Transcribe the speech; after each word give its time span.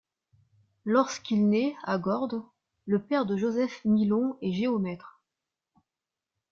Lorsqu'il 0.83 1.47
naît, 1.47 1.75
à 1.83 1.99
Gordes, 1.99 2.41
le 2.87 3.03
père 3.03 3.27
de 3.27 3.37
Joseph 3.37 3.85
Milon 3.85 4.35
est 4.41 4.51
géomètre. 4.51 5.21